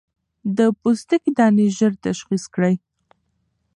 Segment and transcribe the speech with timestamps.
[0.57, 2.75] د پوستکي دانې ژر تشخيص کړئ.